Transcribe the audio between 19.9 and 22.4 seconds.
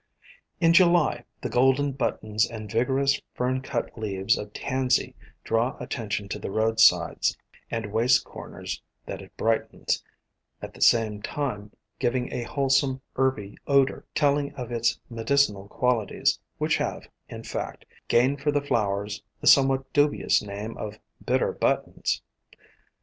dubious name of Bitter Buttons.